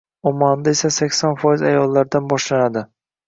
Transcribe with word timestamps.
Omanda 0.29 0.71
esa 0.77 0.89
sakson 0.95 1.37
foiz 1.43 1.65
ayollardan 1.73 2.31
boshlanadi. 2.33 2.85